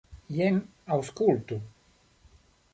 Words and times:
Jen, 0.37 0.57
aŭskultu. 0.97 1.61